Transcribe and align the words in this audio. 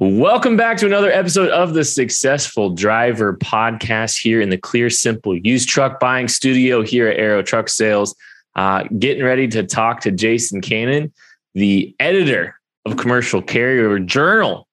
Welcome 0.00 0.56
back 0.56 0.78
to 0.78 0.86
another 0.86 1.12
episode 1.12 1.50
of 1.50 1.74
the 1.74 1.84
Successful 1.84 2.70
Driver 2.70 3.36
podcast 3.36 4.18
here 4.18 4.40
in 4.40 4.48
the 4.48 4.56
Clear 4.56 4.88
Simple 4.88 5.36
used 5.36 5.68
truck 5.68 6.00
buying 6.00 6.26
studio 6.26 6.80
here 6.80 7.06
at 7.06 7.18
Arrow 7.18 7.42
Truck 7.42 7.68
Sales. 7.68 8.16
Uh, 8.56 8.84
getting 8.98 9.22
ready 9.22 9.46
to 9.48 9.62
talk 9.62 10.00
to 10.00 10.10
Jason 10.10 10.62
Cannon, 10.62 11.12
the 11.52 11.94
editor 12.00 12.58
of 12.86 12.96
Commercial 12.96 13.42
Carrier 13.42 13.98
Journal. 13.98 14.66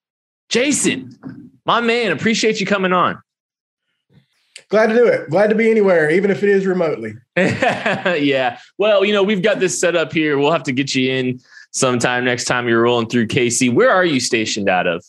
Jason, 0.47 1.51
my 1.65 1.81
man, 1.81 2.13
appreciate 2.13 2.61
you 2.61 2.65
coming 2.65 2.93
on. 2.93 3.21
Glad 4.69 4.87
to 4.87 4.95
do 4.95 5.07
it. 5.07 5.29
Glad 5.29 5.49
to 5.49 5.55
be 5.55 5.69
anywhere, 5.69 6.09
even 6.09 6.31
if 6.31 6.41
it 6.41 6.47
is 6.47 6.65
remotely. 6.65 7.15
yeah. 7.35 8.59
Well, 8.77 9.03
you 9.03 9.11
know, 9.11 9.23
we've 9.23 9.43
got 9.43 9.59
this 9.59 9.77
set 9.77 9.97
up 9.97 10.13
here. 10.13 10.37
We'll 10.37 10.53
have 10.53 10.63
to 10.63 10.71
get 10.71 10.95
you 10.95 11.11
in 11.11 11.41
sometime 11.71 12.23
next 12.23 12.45
time 12.45 12.69
you're 12.69 12.81
rolling 12.81 13.09
through 13.09 13.27
KC. 13.27 13.73
Where 13.73 13.91
are 13.91 14.05
you 14.05 14.21
stationed 14.21 14.69
out 14.69 14.87
of? 14.87 15.03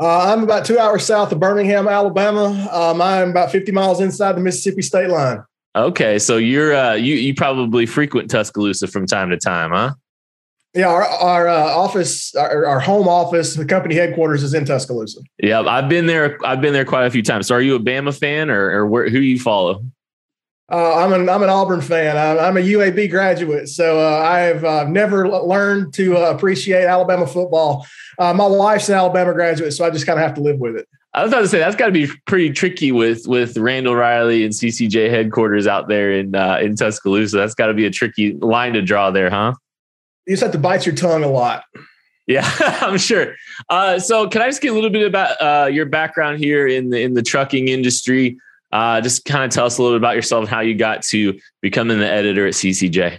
Uh, 0.00 0.32
I'm 0.32 0.42
about 0.42 0.64
two 0.64 0.78
hours 0.78 1.04
south 1.04 1.30
of 1.30 1.38
Birmingham, 1.40 1.86
Alabama. 1.86 2.68
Um, 2.72 3.02
I'm 3.02 3.30
about 3.30 3.52
50 3.52 3.70
miles 3.70 4.00
inside 4.00 4.34
the 4.34 4.40
Mississippi 4.40 4.80
state 4.80 5.10
line. 5.10 5.44
Okay, 5.76 6.18
so 6.18 6.38
you're 6.38 6.74
uh, 6.74 6.94
you 6.94 7.14
you 7.14 7.32
probably 7.34 7.86
frequent 7.86 8.28
Tuscaloosa 8.28 8.88
from 8.88 9.06
time 9.06 9.30
to 9.30 9.36
time, 9.36 9.70
huh? 9.70 9.92
Yeah, 10.74 10.88
our 10.88 11.04
our 11.04 11.48
uh, 11.48 11.64
office, 11.64 12.34
our, 12.34 12.66
our, 12.66 12.80
home 12.80 13.06
office, 13.06 13.54
the 13.54 13.64
company 13.64 13.94
headquarters 13.94 14.42
is 14.42 14.52
in 14.52 14.64
Tuscaloosa. 14.64 15.20
Yeah, 15.40 15.60
I've 15.60 15.88
been 15.88 16.06
there. 16.06 16.38
I've 16.44 16.60
been 16.60 16.72
there 16.72 16.84
quite 16.84 17.06
a 17.06 17.10
few 17.10 17.22
times. 17.22 17.46
So, 17.46 17.54
are 17.54 17.60
you 17.60 17.76
a 17.76 17.80
Bama 17.80 18.16
fan, 18.16 18.50
or, 18.50 18.70
or 18.70 18.86
where, 18.86 19.08
who 19.08 19.20
you 19.20 19.38
follow? 19.38 19.84
Uh, 20.70 20.94
I'm 20.98 21.12
an 21.12 21.28
I'm 21.28 21.42
an 21.42 21.48
Auburn 21.48 21.80
fan. 21.80 22.16
I'm, 22.16 22.38
I'm 22.38 22.56
a 22.56 22.60
UAB 22.60 23.10
graduate, 23.10 23.68
so 23.68 23.98
uh, 23.98 24.20
I 24.20 24.40
have 24.40 24.64
uh, 24.64 24.84
never 24.84 25.28
learned 25.28 25.92
to 25.94 26.16
uh, 26.16 26.30
appreciate 26.30 26.84
Alabama 26.84 27.26
football. 27.26 27.84
Uh, 28.18 28.32
my 28.32 28.46
wife's 28.46 28.88
an 28.88 28.94
Alabama 28.94 29.32
graduate, 29.32 29.72
so 29.72 29.84
I 29.84 29.90
just 29.90 30.06
kind 30.06 30.18
of 30.18 30.24
have 30.24 30.34
to 30.34 30.40
live 30.40 30.60
with 30.60 30.76
it. 30.76 30.86
I 31.12 31.24
was 31.24 31.32
about 31.32 31.40
to 31.40 31.48
say 31.48 31.58
that's 31.58 31.74
got 31.74 31.86
to 31.86 31.92
be 31.92 32.06
pretty 32.26 32.50
tricky 32.50 32.92
with 32.92 33.26
with 33.26 33.58
Randall 33.58 33.96
Reilly 33.96 34.44
and 34.44 34.54
CCJ 34.54 35.10
headquarters 35.10 35.66
out 35.66 35.88
there 35.88 36.12
in 36.12 36.36
uh, 36.36 36.58
in 36.62 36.76
Tuscaloosa. 36.76 37.36
That's 37.36 37.54
got 37.54 37.66
to 37.66 37.74
be 37.74 37.86
a 37.86 37.90
tricky 37.90 38.34
line 38.34 38.74
to 38.74 38.82
draw 38.82 39.10
there, 39.10 39.28
huh? 39.28 39.54
You 40.26 40.34
just 40.34 40.42
have 40.44 40.52
to 40.52 40.58
bite 40.58 40.86
your 40.86 40.94
tongue 40.94 41.24
a 41.24 41.28
lot. 41.28 41.64
Yeah, 42.28 42.48
I'm 42.80 42.98
sure. 42.98 43.34
so, 43.98 44.28
can 44.28 44.40
I 44.40 44.46
just 44.46 44.62
get 44.62 44.70
a 44.70 44.74
little 44.74 44.90
bit 44.90 45.04
about 45.04 45.72
your 45.72 45.86
background 45.86 46.38
here 46.38 46.68
in 46.68 46.90
the 46.90 47.00
in 47.00 47.14
the 47.14 47.22
trucking 47.22 47.66
industry? 47.66 48.38
Uh, 48.72 49.00
just 49.00 49.24
kind 49.24 49.44
of 49.44 49.50
tell 49.50 49.66
us 49.66 49.78
a 49.78 49.82
little 49.82 49.98
bit 49.98 50.02
about 50.02 50.14
yourself 50.14 50.42
and 50.42 50.48
how 50.48 50.60
you 50.60 50.74
got 50.74 51.02
to 51.02 51.38
becoming 51.60 51.98
the 51.98 52.10
editor 52.10 52.46
at 52.46 52.54
CCJ. 52.54 53.18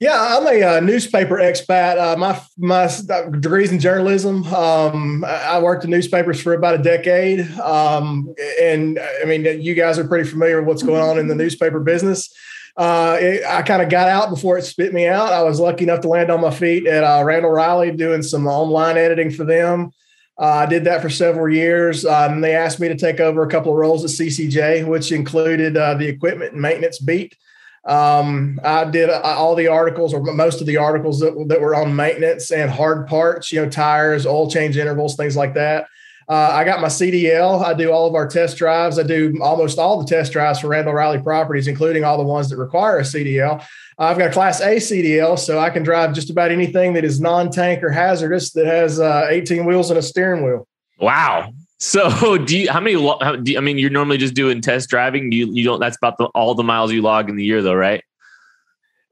Yeah, 0.00 0.38
I'm 0.38 0.46
a 0.46 0.62
uh, 0.62 0.80
newspaper 0.80 1.36
expat. 1.36 1.98
Uh, 1.98 2.16
my 2.16 2.40
my 2.56 2.88
degrees 3.32 3.72
in 3.72 3.80
journalism. 3.80 4.44
Um, 4.46 5.24
I 5.24 5.58
worked 5.60 5.84
in 5.84 5.90
newspapers 5.90 6.40
for 6.40 6.54
about 6.54 6.76
a 6.76 6.82
decade, 6.82 7.40
um, 7.58 8.32
and 8.60 9.00
I 9.20 9.24
mean, 9.24 9.44
you 9.60 9.74
guys 9.74 9.98
are 9.98 10.06
pretty 10.06 10.28
familiar 10.30 10.60
with 10.60 10.68
what's 10.68 10.82
going 10.84 11.02
on 11.02 11.18
in 11.18 11.26
the 11.26 11.34
newspaper 11.34 11.80
business. 11.80 12.32
Uh, 12.76 13.18
it, 13.20 13.44
I 13.44 13.62
kind 13.62 13.82
of 13.82 13.88
got 13.88 14.08
out 14.08 14.30
before 14.30 14.56
it 14.56 14.62
spit 14.62 14.94
me 14.94 15.08
out. 15.08 15.32
I 15.32 15.42
was 15.42 15.58
lucky 15.58 15.82
enough 15.82 16.02
to 16.02 16.08
land 16.08 16.30
on 16.30 16.40
my 16.40 16.52
feet 16.52 16.86
at 16.86 17.02
uh, 17.02 17.24
Randall 17.24 17.50
Reilly 17.50 17.90
doing 17.90 18.22
some 18.22 18.46
online 18.46 18.96
editing 18.96 19.32
for 19.32 19.42
them. 19.42 19.90
Uh, 20.38 20.44
I 20.44 20.66
did 20.66 20.84
that 20.84 21.02
for 21.02 21.10
several 21.10 21.52
years. 21.52 22.04
Uh, 22.04 22.28
and 22.30 22.42
they 22.42 22.54
asked 22.54 22.78
me 22.78 22.88
to 22.88 22.96
take 22.96 23.20
over 23.20 23.42
a 23.42 23.50
couple 23.50 23.72
of 23.72 23.78
roles 23.78 24.04
at 24.04 24.10
CCJ, 24.10 24.86
which 24.86 25.10
included 25.10 25.76
uh, 25.76 25.94
the 25.94 26.06
equipment 26.06 26.52
and 26.52 26.62
maintenance 26.62 26.98
beat. 26.98 27.36
Um, 27.84 28.60
I 28.62 28.84
did 28.84 29.08
uh, 29.08 29.20
all 29.22 29.54
the 29.54 29.68
articles 29.68 30.12
or 30.12 30.20
most 30.20 30.60
of 30.60 30.66
the 30.66 30.76
articles 30.76 31.20
that, 31.20 31.32
that 31.48 31.60
were 31.60 31.74
on 31.74 31.96
maintenance 31.96 32.50
and 32.52 32.70
hard 32.70 33.06
parts, 33.06 33.50
you 33.50 33.62
know, 33.62 33.70
tires, 33.70 34.26
oil 34.26 34.50
change 34.50 34.76
intervals, 34.76 35.16
things 35.16 35.36
like 35.36 35.54
that. 35.54 35.86
Uh, 36.28 36.50
I 36.52 36.64
got 36.64 36.80
my 36.80 36.88
CDL. 36.88 37.64
I 37.64 37.72
do 37.72 37.90
all 37.90 38.06
of 38.06 38.14
our 38.14 38.28
test 38.28 38.58
drives. 38.58 38.98
I 38.98 39.02
do 39.02 39.38
almost 39.40 39.78
all 39.78 39.98
the 39.98 40.06
test 40.06 40.32
drives 40.32 40.60
for 40.60 40.68
Randall 40.68 40.92
Reilly 40.92 41.20
properties, 41.22 41.68
including 41.68 42.04
all 42.04 42.18
the 42.18 42.24
ones 42.24 42.50
that 42.50 42.58
require 42.58 42.98
a 42.98 43.02
CDL. 43.02 43.64
I've 43.98 44.18
got 44.18 44.30
a 44.30 44.32
Class 44.32 44.60
A 44.60 44.76
CDL, 44.76 45.38
so 45.38 45.58
I 45.58 45.70
can 45.70 45.82
drive 45.82 46.12
just 46.12 46.28
about 46.28 46.50
anything 46.50 46.92
that 46.92 47.04
is 47.04 47.20
non-tank 47.20 47.82
or 47.82 47.90
hazardous 47.90 48.52
that 48.52 48.66
has 48.66 49.00
uh, 49.00 49.26
18 49.30 49.64
wheels 49.64 49.90
and 49.90 49.98
a 49.98 50.02
steering 50.02 50.44
wheel. 50.44 50.68
Wow. 51.00 51.52
So, 51.78 52.36
do 52.44 52.58
you? 52.58 52.70
How 52.70 52.80
many? 52.80 53.02
How, 53.02 53.36
do 53.36 53.52
you, 53.52 53.58
I 53.58 53.60
mean, 53.60 53.78
you're 53.78 53.90
normally 53.90 54.18
just 54.18 54.34
doing 54.34 54.60
test 54.60 54.90
driving. 54.90 55.32
You 55.32 55.52
you 55.52 55.64
don't. 55.64 55.80
That's 55.80 55.96
about 55.96 56.18
the, 56.18 56.26
all 56.26 56.54
the 56.54 56.62
miles 56.62 56.92
you 56.92 57.00
log 57.02 57.30
in 57.30 57.36
the 57.36 57.44
year, 57.44 57.62
though, 57.62 57.74
right? 57.74 58.04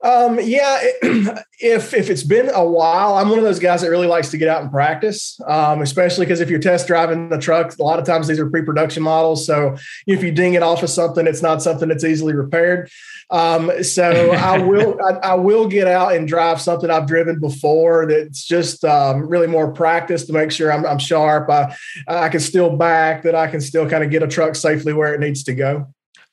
Um, 0.03 0.39
yeah, 0.39 0.79
if 1.59 1.93
if 1.93 2.09
it's 2.09 2.23
been 2.23 2.49
a 2.49 2.63
while, 2.63 3.15
I'm 3.15 3.29
one 3.29 3.39
of 3.39 3.43
those 3.43 3.59
guys 3.59 3.81
that 3.81 3.89
really 3.89 4.05
likes 4.05 4.29
to 4.29 4.37
get 4.37 4.47
out 4.47 4.61
and 4.61 4.69
practice, 4.69 5.39
um, 5.47 5.81
especially 5.81 6.25
because 6.25 6.39
if 6.39 6.51
you're 6.51 6.59
test 6.59 6.85
driving 6.85 7.29
the 7.29 7.39
truck, 7.39 7.77
a 7.77 7.83
lot 7.83 7.97
of 7.97 8.05
times 8.05 8.27
these 8.27 8.39
are 8.39 8.49
pre-production 8.49 9.01
models. 9.01 9.45
So 9.45 9.75
if 10.05 10.21
you 10.21 10.31
ding 10.31 10.53
it 10.53 10.61
off 10.61 10.83
of 10.83 10.91
something, 10.91 11.25
it's 11.25 11.41
not 11.41 11.63
something 11.63 11.89
that's 11.89 12.03
easily 12.03 12.35
repaired. 12.35 12.91
Um, 13.31 13.83
so 13.83 14.31
I 14.33 14.59
will 14.65 14.99
I, 15.03 15.31
I, 15.31 15.33
will 15.33 15.67
get 15.67 15.87
out 15.87 16.15
and 16.15 16.27
drive 16.27 16.61
something 16.61 16.91
I've 16.91 17.07
driven 17.07 17.39
before 17.39 18.05
that's 18.05 18.45
just 18.45 18.85
um, 18.85 19.27
really 19.27 19.47
more 19.47 19.71
practice 19.71 20.25
to 20.27 20.33
make 20.33 20.51
sure 20.51 20.71
I'm, 20.71 20.85
I'm 20.85 20.99
sharp. 20.99 21.49
I 21.49 21.75
I 22.07 22.29
can 22.29 22.39
still 22.39 22.77
back 22.77 23.23
that 23.23 23.33
I 23.33 23.47
can 23.47 23.61
still 23.61 23.89
kind 23.89 24.03
of 24.03 24.11
get 24.11 24.21
a 24.21 24.27
truck 24.27 24.55
safely 24.55 24.93
where 24.93 25.15
it 25.15 25.19
needs 25.19 25.43
to 25.45 25.55
go. 25.55 25.87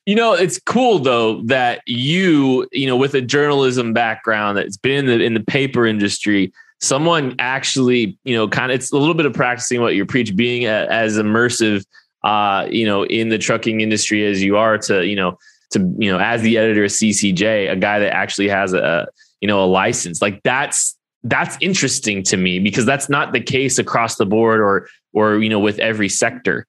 You 0.07 0.15
know, 0.15 0.35
it's 0.35 0.61
cool 0.61 0.99
though 0.99 1.41
that 1.43 1.81
you, 1.87 2.69
you 2.73 2.87
know, 2.87 2.97
with 2.97 3.15
a 3.15 3.23
journalism 3.23 3.93
background 3.93 4.59
that's 4.59 4.77
been 4.77 5.09
in 5.09 5.19
the, 5.19 5.25
in 5.25 5.35
the 5.35 5.41
paper 5.41 5.87
industry, 5.87 6.53
someone 6.81 7.35
actually, 7.39 8.19
you 8.25 8.37
know, 8.37 8.47
kind 8.47 8.71
of 8.71 8.75
it's 8.75 8.93
a 8.93 8.99
little 8.99 9.15
bit 9.15 9.25
of 9.25 9.33
practicing 9.33 9.81
what 9.81 9.95
you 9.95 10.05
preach, 10.05 10.37
being 10.37 10.67
a, 10.67 10.87
as 10.91 11.17
immersive, 11.17 11.85
uh, 12.23 12.67
you 12.71 12.85
know, 12.85 13.05
in 13.07 13.31
the 13.31 13.39
trucking 13.39 13.81
industry 13.81 14.27
as 14.27 14.43
you 14.43 14.57
are 14.57 14.77
to, 14.79 15.07
you 15.07 15.17
know, 15.17 15.39
to 15.71 15.81
you 15.99 16.13
know, 16.13 16.19
as 16.19 16.43
the 16.43 16.59
editor 16.59 16.85
of 16.85 16.91
CCJ, 16.91 17.71
a 17.71 17.77
guy 17.77 17.99
that 17.99 18.13
actually 18.13 18.49
has 18.49 18.75
a, 18.75 19.09
you 19.41 19.49
know, 19.49 19.65
a 19.65 19.67
license 19.67 20.21
like 20.21 20.43
that's 20.43 20.97
that's 21.25 21.57
interesting 21.61 22.23
to 22.23 22.37
me 22.37 22.59
because 22.59 22.85
that's 22.85 23.09
not 23.09 23.33
the 23.33 23.41
case 23.41 23.79
across 23.79 24.17
the 24.17 24.27
board 24.27 24.61
or 24.61 24.89
or 25.15 25.39
you 25.39 25.49
know 25.49 25.59
with 25.59 25.79
every 25.79 26.09
sector. 26.09 26.67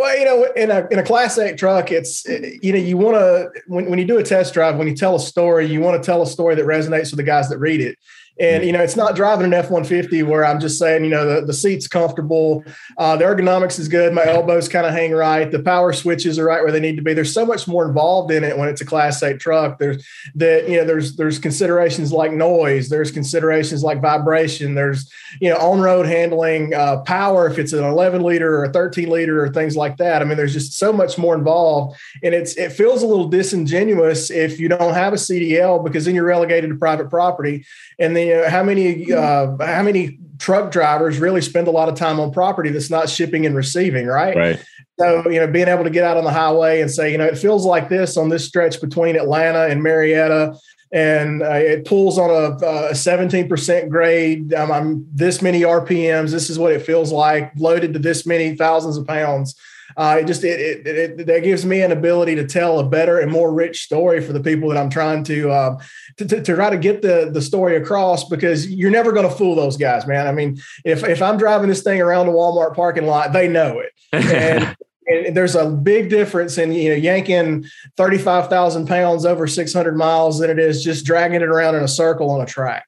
Well, 0.00 0.18
you 0.18 0.24
know, 0.24 0.44
in 0.56 0.70
a 0.70 0.88
in 0.90 0.98
a 0.98 1.02
class 1.02 1.36
eight 1.36 1.58
truck, 1.58 1.92
it's 1.92 2.24
you 2.26 2.72
know 2.72 2.78
you 2.78 2.96
want 2.96 3.18
to 3.18 3.50
when 3.66 3.90
when 3.90 3.98
you 3.98 4.06
do 4.06 4.16
a 4.16 4.22
test 4.22 4.54
drive, 4.54 4.78
when 4.78 4.88
you 4.88 4.96
tell 4.96 5.14
a 5.14 5.20
story, 5.20 5.66
you 5.66 5.82
want 5.82 6.02
to 6.02 6.06
tell 6.06 6.22
a 6.22 6.26
story 6.26 6.54
that 6.54 6.64
resonates 6.64 7.10
with 7.10 7.18
the 7.18 7.22
guys 7.22 7.50
that 7.50 7.58
read 7.58 7.82
it. 7.82 7.98
And 8.40 8.64
you 8.64 8.72
know, 8.72 8.80
it's 8.80 8.96
not 8.96 9.14
driving 9.14 9.44
an 9.44 9.52
F 9.52 9.70
one 9.70 9.84
fifty 9.84 10.22
where 10.22 10.46
I'm 10.46 10.58
just 10.58 10.78
saying, 10.78 11.04
you 11.04 11.10
know, 11.10 11.40
the, 11.40 11.46
the 11.46 11.52
seat's 11.52 11.86
comfortable, 11.86 12.64
uh, 12.96 13.16
the 13.16 13.24
ergonomics 13.24 13.78
is 13.78 13.86
good, 13.86 14.14
my 14.14 14.24
elbows 14.24 14.66
kind 14.66 14.86
of 14.86 14.92
hang 14.92 15.12
right, 15.12 15.50
the 15.50 15.62
power 15.62 15.92
switches 15.92 16.38
are 16.38 16.46
right 16.46 16.62
where 16.62 16.72
they 16.72 16.80
need 16.80 16.96
to 16.96 17.02
be. 17.02 17.12
There's 17.12 17.34
so 17.34 17.44
much 17.44 17.68
more 17.68 17.86
involved 17.86 18.32
in 18.32 18.42
it 18.42 18.56
when 18.56 18.68
it's 18.68 18.80
a 18.80 18.86
Class 18.86 19.22
Eight 19.22 19.40
truck. 19.40 19.78
There's 19.78 20.02
that 20.36 20.68
you 20.68 20.78
know, 20.78 20.86
there's 20.86 21.16
there's 21.16 21.38
considerations 21.38 22.12
like 22.12 22.32
noise, 22.32 22.88
there's 22.88 23.10
considerations 23.10 23.82
like 23.84 24.00
vibration, 24.00 24.74
there's 24.74 25.10
you 25.38 25.50
know, 25.50 25.58
on 25.58 25.80
road 25.80 26.06
handling, 26.06 26.74
uh, 26.74 27.02
power 27.02 27.46
if 27.46 27.58
it's 27.58 27.74
an 27.74 27.84
11 27.84 28.22
liter 28.22 28.56
or 28.56 28.64
a 28.64 28.72
13 28.72 29.10
liter 29.10 29.44
or 29.44 29.50
things 29.50 29.76
like 29.76 29.98
that. 29.98 30.22
I 30.22 30.24
mean, 30.24 30.36
there's 30.36 30.54
just 30.54 30.72
so 30.72 30.92
much 30.92 31.18
more 31.18 31.34
involved, 31.34 31.98
and 32.22 32.34
it's 32.34 32.54
it 32.56 32.72
feels 32.72 33.02
a 33.02 33.06
little 33.06 33.28
disingenuous 33.28 34.30
if 34.30 34.58
you 34.58 34.68
don't 34.68 34.94
have 34.94 35.12
a 35.12 35.16
CDL 35.16 35.84
because 35.84 36.06
then 36.06 36.14
you're 36.14 36.24
relegated 36.24 36.70
to 36.70 36.76
private 36.76 37.10
property, 37.10 37.66
and 37.98 38.16
then 38.16 38.29
know, 38.34 38.48
how 38.48 38.62
many 38.62 39.12
uh, 39.12 39.56
how 39.58 39.82
many 39.82 40.18
truck 40.38 40.70
drivers 40.70 41.18
really 41.18 41.42
spend 41.42 41.68
a 41.68 41.70
lot 41.70 41.88
of 41.88 41.94
time 41.94 42.18
on 42.18 42.32
property 42.32 42.70
that's 42.70 42.90
not 42.90 43.08
shipping 43.08 43.46
and 43.46 43.54
receiving, 43.54 44.06
right? 44.06 44.36
Right. 44.36 44.64
So, 44.98 45.28
you 45.28 45.40
know, 45.40 45.46
being 45.46 45.68
able 45.68 45.84
to 45.84 45.90
get 45.90 46.04
out 46.04 46.16
on 46.16 46.24
the 46.24 46.32
highway 46.32 46.80
and 46.80 46.90
say, 46.90 47.12
you 47.12 47.18
know, 47.18 47.24
it 47.24 47.38
feels 47.38 47.64
like 47.64 47.88
this 47.88 48.16
on 48.16 48.28
this 48.28 48.46
stretch 48.46 48.80
between 48.80 49.16
Atlanta 49.16 49.66
and 49.66 49.82
Marietta, 49.82 50.58
and 50.92 51.42
uh, 51.42 51.52
it 51.52 51.86
pulls 51.86 52.18
on 52.18 52.30
a, 52.30 52.56
a 52.66 52.92
17% 52.92 53.88
grade. 53.88 54.52
Um, 54.52 54.72
I'm 54.72 55.06
this 55.12 55.40
many 55.40 55.62
RPMs. 55.62 56.32
This 56.32 56.50
is 56.50 56.58
what 56.58 56.72
it 56.72 56.82
feels 56.82 57.12
like, 57.12 57.52
loaded 57.56 57.92
to 57.94 57.98
this 57.98 58.26
many 58.26 58.56
thousands 58.56 58.96
of 58.96 59.06
pounds 59.06 59.54
uh, 59.96 60.18
it 60.20 60.26
just 60.26 60.44
it, 60.44 60.86
it, 60.86 60.86
it, 60.86 61.26
that 61.26 61.42
gives 61.42 61.64
me 61.64 61.82
an 61.82 61.92
ability 61.92 62.34
to 62.36 62.46
tell 62.46 62.78
a 62.78 62.84
better 62.84 63.18
and 63.18 63.30
more 63.30 63.52
rich 63.52 63.82
story 63.82 64.20
for 64.20 64.32
the 64.32 64.40
people 64.40 64.68
that 64.68 64.78
I'm 64.78 64.90
trying 64.90 65.24
to 65.24 65.50
uh, 65.50 65.78
to, 66.18 66.26
to, 66.26 66.42
to, 66.42 66.54
try 66.54 66.70
to 66.70 66.78
get 66.78 67.02
the 67.02 67.30
the 67.32 67.42
story 67.42 67.76
across 67.76 68.28
because 68.28 68.70
you're 68.70 68.90
never 68.90 69.12
going 69.12 69.28
to 69.28 69.34
fool 69.34 69.54
those 69.54 69.76
guys, 69.76 70.06
man. 70.06 70.26
I 70.26 70.32
mean, 70.32 70.60
if 70.84 71.04
if 71.04 71.22
I'm 71.22 71.38
driving 71.38 71.68
this 71.68 71.82
thing 71.82 72.00
around 72.00 72.26
the 72.26 72.32
Walmart 72.32 72.74
parking 72.74 73.06
lot, 73.06 73.32
they 73.32 73.48
know 73.48 73.80
it. 73.80 74.76
And, 75.10 75.26
and 75.26 75.36
there's 75.36 75.56
a 75.56 75.68
big 75.68 76.08
difference 76.08 76.56
in 76.56 76.72
you 76.72 76.90
know 76.90 76.94
yanking 76.94 77.64
35,000 77.96 78.86
pounds 78.86 79.24
over 79.24 79.46
600 79.46 79.96
miles 79.96 80.38
than 80.38 80.50
it 80.50 80.58
is 80.58 80.84
just 80.84 81.04
dragging 81.04 81.40
it 81.40 81.48
around 81.48 81.74
in 81.74 81.82
a 81.82 81.88
circle 81.88 82.30
on 82.30 82.40
a 82.40 82.46
track. 82.46 82.86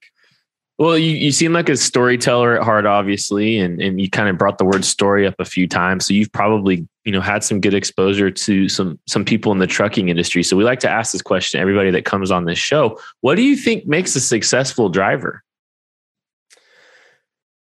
Well, 0.82 0.98
you, 0.98 1.12
you 1.12 1.30
seem 1.30 1.52
like 1.52 1.68
a 1.68 1.76
storyteller 1.76 2.56
at 2.56 2.64
heart, 2.64 2.86
obviously, 2.86 3.60
and, 3.60 3.80
and 3.80 4.00
you 4.00 4.10
kind 4.10 4.28
of 4.28 4.36
brought 4.36 4.58
the 4.58 4.64
word 4.64 4.84
story 4.84 5.28
up 5.28 5.36
a 5.38 5.44
few 5.44 5.68
times. 5.68 6.04
So 6.04 6.12
you've 6.12 6.32
probably, 6.32 6.88
you 7.04 7.12
know, 7.12 7.20
had 7.20 7.44
some 7.44 7.60
good 7.60 7.72
exposure 7.72 8.32
to 8.32 8.68
some 8.68 8.98
some 9.06 9.24
people 9.24 9.52
in 9.52 9.58
the 9.58 9.68
trucking 9.68 10.08
industry. 10.08 10.42
So 10.42 10.56
we 10.56 10.64
like 10.64 10.80
to 10.80 10.90
ask 10.90 11.12
this 11.12 11.22
question 11.22 11.56
to 11.56 11.62
everybody 11.62 11.92
that 11.92 12.04
comes 12.04 12.32
on 12.32 12.46
this 12.46 12.58
show. 12.58 12.98
What 13.20 13.36
do 13.36 13.42
you 13.42 13.54
think 13.54 13.86
makes 13.86 14.16
a 14.16 14.20
successful 14.20 14.88
driver? 14.88 15.44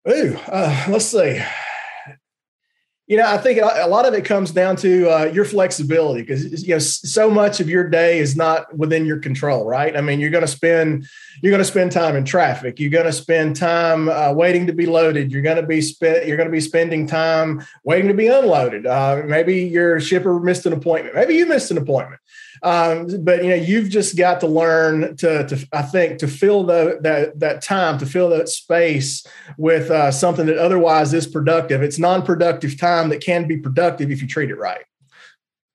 Ooh, 0.09 0.39
uh, 0.49 0.87
let's 0.89 1.05
see. 1.05 1.43
You 3.11 3.17
know, 3.17 3.27
I 3.27 3.39
think 3.39 3.61
a 3.61 3.89
lot 3.89 4.07
of 4.07 4.15
it 4.15 4.25
comes 4.25 4.53
down 4.53 4.77
to 4.77 5.11
uh, 5.11 5.25
your 5.25 5.45
flexibility 5.45 6.21
because 6.21 6.63
you 6.63 6.77
know 6.77 6.79
so 6.79 7.29
much 7.29 7.59
of 7.59 7.69
your 7.69 7.89
day 7.89 8.21
is 8.21 8.37
not 8.37 8.73
within 8.79 9.05
your 9.05 9.19
control, 9.19 9.67
right? 9.67 9.97
I 9.97 10.01
mean, 10.01 10.21
you're 10.21 10.31
going 10.31 10.47
to 10.47 10.49
spend 10.49 11.09
you're 11.43 11.51
going 11.51 11.59
to 11.59 11.65
spend 11.65 11.91
time 11.91 12.15
in 12.15 12.25
traffic. 12.25 12.79
You're 12.79 12.91
going 12.91 13.07
to 13.07 13.13
spend 13.13 13.57
time 13.57 14.09
uh, 14.09 14.33
waiting 14.33 14.69
to 14.69 14.73
be 14.73 14.87
loaded. 14.87 15.33
You're 15.33 15.43
going 15.43 15.57
to 15.57 15.67
be 15.67 15.81
spent. 15.81 16.25
You're 16.29 16.37
going 16.37 16.49
to 16.49 16.53
be 16.53 16.61
spending 16.61 17.09
time 17.09 17.67
waiting 17.83 18.07
to 18.07 18.15
be 18.15 18.29
unloaded. 18.29 18.87
Uh, 18.87 19.23
maybe 19.27 19.65
your 19.65 19.99
shipper 19.99 20.39
missed 20.39 20.65
an 20.67 20.73
appointment. 20.73 21.17
Maybe 21.17 21.35
you 21.35 21.47
missed 21.47 21.73
an 21.73 21.79
appointment. 21.79 22.21
Um, 22.63 23.25
but 23.25 23.43
you 23.43 23.51
know, 23.51 23.57
you've 23.57 23.89
just 23.89 24.17
got 24.17 24.41
to 24.41 24.47
learn 24.47 25.17
to, 25.17 25.47
to 25.47 25.69
I 25.73 25.83
think, 25.83 26.19
to 26.19 26.29
fill 26.29 26.65
the, 26.65 26.99
that 27.03 27.41
that 27.41 27.63
time, 27.63 27.99
to 27.99 28.07
fill 28.07 28.29
that 28.31 28.49
space 28.49 29.27
with 29.57 29.91
uh, 29.91 30.11
something 30.11 30.47
that 30.47 30.59
otherwise 30.59 31.15
is 31.15 31.27
productive. 31.27 31.83
It's 31.83 31.99
non-productive 31.99 32.79
time 32.79 33.09
that 33.11 33.23
can 33.23 33.49
be 33.49 33.57
productive 33.57 34.11
if 34.11 34.21
you 34.21 34.29
treat 34.29 34.51
it 34.51 34.59
right. 34.59 34.85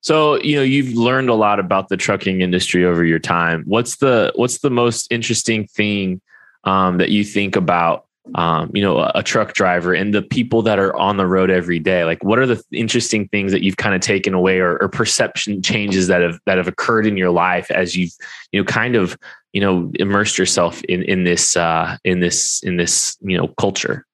So, 0.01 0.39
you 0.41 0.55
know, 0.55 0.61
you've 0.61 0.93
learned 0.93 1.29
a 1.29 1.33
lot 1.33 1.59
about 1.59 1.89
the 1.89 1.97
trucking 1.97 2.41
industry 2.41 2.85
over 2.85 3.03
your 3.03 3.17
time. 3.17 3.63
What's 3.65 3.95
the 3.95 4.31
what's 4.35 4.59
the 4.59 4.69
most 4.69 5.11
interesting 5.11 5.65
thing 5.65 6.21
um, 6.63 6.99
that 6.99 7.09
you 7.09 7.23
think 7.23 7.55
about 7.55 8.04
um, 8.33 8.71
you 8.73 8.81
know, 8.81 8.97
a, 8.97 9.11
a, 9.15 9.23
truck 9.23 9.53
driver 9.53 9.93
and 9.93 10.13
the 10.13 10.23
people 10.23 10.63
that 10.63 10.79
are 10.79 10.95
on 10.95 11.17
the 11.17 11.27
road 11.27 11.51
every 11.51 11.77
day? 11.77 12.03
Like, 12.03 12.23
what 12.23 12.39
are 12.39 12.47
the 12.47 12.61
interesting 12.71 13.27
things 13.27 13.51
that 13.51 13.63
you've 13.63 13.77
kind 13.77 13.93
of 13.93 14.01
taken 14.01 14.33
away, 14.33 14.59
or, 14.59 14.77
or, 14.81 14.89
perception 14.89 15.61
changes 15.61 16.07
that 16.07 16.21
have 16.21 16.39
that 16.47 16.57
have 16.57 16.67
occurred 16.67 17.05
in 17.05 17.17
your 17.17 17.29
life 17.29 17.69
as 17.69 17.95
you've 17.95 18.13
you 18.51 18.59
know 18.59 18.65
kind 18.65 18.95
of 18.95 19.17
you 19.53 19.61
know 19.61 19.91
immersed 19.95 20.37
yourself 20.37 20.81
in 20.85 21.03
in 21.03 21.23
this 21.23 21.55
uh, 21.55 21.97
in 22.03 22.19
this 22.19 22.63
in 22.63 22.77
this 22.77 23.15
you 23.21 23.37
know 23.37 23.47
culture? 23.59 24.05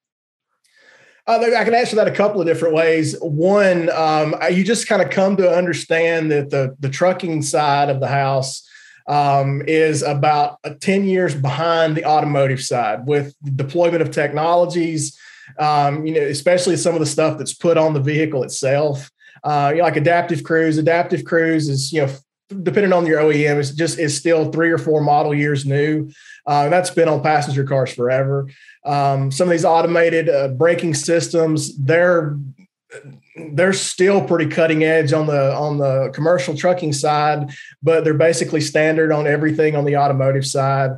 Uh, 1.28 1.40
I 1.56 1.64
can 1.64 1.74
answer 1.74 1.96
that 1.96 2.08
a 2.08 2.12
couple 2.12 2.42
of 2.42 2.48
different 2.48 2.74
ways. 2.74 3.16
One, 3.22 3.90
um, 3.92 4.36
you 4.52 4.64
just 4.64 4.88
kind 4.88 5.02
of 5.02 5.12
come 5.12 5.38
to 5.38 5.50
understand 5.50 6.32
that 6.32 6.50
the 6.50 6.76
the 6.80 6.90
trucking 6.90 7.44
side 7.44 7.90
of 7.90 8.02
the 8.02 8.08
house 8.08 8.68
um, 9.12 9.62
is 9.68 10.04
about 10.04 10.58
10 10.80 11.04
years 11.04 11.36
behind 11.36 11.98
the 11.98 12.06
automotive 12.06 12.62
side 12.62 13.06
with 13.06 13.36
deployment 13.58 14.02
of 14.02 14.10
technologies, 14.10 15.20
um, 15.60 16.06
you 16.06 16.14
know, 16.14 16.22
especially 16.22 16.78
some 16.78 16.94
of 16.94 17.02
the 17.02 17.06
stuff 17.06 17.38
that's 17.38 17.54
put 17.54 17.78
on 17.78 17.94
the 17.94 18.00
vehicle 18.00 18.42
itself. 18.42 19.12
Uh, 19.44 19.72
you 19.74 19.80
know, 19.80 19.84
like 19.84 19.98
adaptive 19.98 20.46
cruise, 20.46 20.78
adaptive 20.78 21.26
cruise 21.26 21.68
is, 21.68 21.92
you 21.92 22.06
know, 22.06 22.14
depending 22.64 22.94
on 22.94 23.06
your 23.06 23.20
OEM, 23.20 23.60
it's 23.60 23.72
just 23.72 24.00
is 24.00 24.16
still 24.16 24.50
three 24.50 24.72
or 24.72 24.78
four 24.78 25.02
model 25.02 25.34
years 25.34 25.66
new. 25.66 26.10
Uh, 26.46 26.70
that's 26.70 26.90
been 26.90 27.10
on 27.10 27.22
passenger 27.22 27.66
cars 27.66 27.94
forever. 27.94 28.48
Um, 28.86 29.30
some 29.30 29.50
of 29.50 29.52
these 29.52 29.66
automated 29.66 30.30
uh, 30.30 30.50
braking 30.50 30.94
systems, 30.94 31.78
they're 31.78 32.38
they're 33.54 33.74
still 33.74 34.26
pretty 34.26 34.50
cutting 34.50 34.84
edge 34.84 35.14
on 35.14 35.28
the 35.28 35.54
on 35.54 35.78
the 35.78 36.10
commercial 36.14 36.56
trucking 36.56 36.94
side, 36.94 37.52
but 37.82 38.04
they're 38.04 38.14
basically 38.14 38.62
standard 38.62 39.12
on 39.12 39.28
everything 39.28 39.76
on 39.76 39.86
the 39.86 39.98
automotive 39.98 40.46
side. 40.46 40.92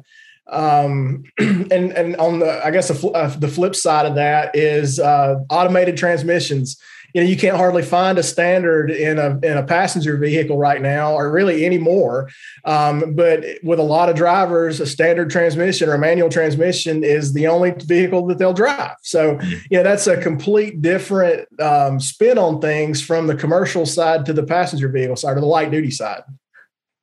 Um, 0.48 1.24
and 1.40 1.72
and 1.72 2.16
on 2.18 2.40
the 2.40 2.66
I 2.66 2.72
guess 2.72 2.90
the, 2.90 3.07
uh, 3.10 3.28
the 3.38 3.48
flip 3.48 3.75
side 3.75 4.06
of 4.06 4.16
that 4.16 4.56
is 4.56 5.00
uh, 5.00 5.36
automated 5.50 5.98
transmissions 5.98 6.81
you 7.13 7.21
know 7.21 7.27
you 7.27 7.38
can't 7.38 7.57
hardly 7.57 7.83
find 7.83 8.18
a 8.18 8.24
standard 8.24 8.89
in 8.89 9.19
a 9.19 9.39
in 9.44 9.57
a 9.57 9.63
passenger 9.63 10.18
vehicle 10.18 10.57
right 10.57 10.81
now 10.81 11.13
or 11.13 11.31
really 11.31 11.65
anymore. 11.65 12.30
Um, 12.65 13.13
but 13.13 13.44
with 13.62 13.80
a 13.80 13.83
lot 13.83 14.10
of 14.10 14.15
drivers 14.15 14.80
a 14.80 14.88
standard 14.88 15.30
transmission 15.30 15.89
or 15.89 15.94
a 15.94 16.00
manual 16.00 16.30
transmission 16.30 17.04
is 17.04 17.33
the 17.33 17.48
only 17.48 17.71
vehicle 17.71 18.25
that 18.27 18.39
they'll 18.39 18.54
drive. 18.54 18.95
So 19.01 19.36
mm-hmm. 19.36 19.51
you 19.69 19.77
know 19.77 19.83
that's 19.83 20.07
a 20.07 20.19
complete 20.19 20.81
different 20.81 21.48
um, 21.62 22.00
spin 22.00 22.38
on 22.38 22.60
things 22.60 23.01
from 23.01 23.27
the 23.27 23.36
commercial 23.36 23.86
side 23.86 24.25
to 24.25 24.33
the 24.33 24.44
passenger 24.44 24.89
vehicle 24.89 25.16
side 25.16 25.38
or 25.38 25.42
the 25.42 25.45
light 25.45 25.71
duty 25.71 25.92
side. 25.92 26.24